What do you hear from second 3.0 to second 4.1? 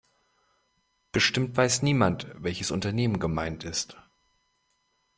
gemeint ist.